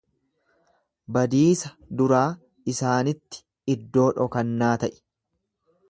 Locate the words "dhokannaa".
4.21-4.77